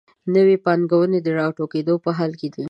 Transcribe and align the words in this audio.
نوي 0.35 0.55
پانګوال 0.65 1.11
د 1.23 1.27
راټوکېدو 1.39 1.95
په 2.03 2.09
حال 2.17 2.31
کې 2.39 2.47
دي. 2.53 2.59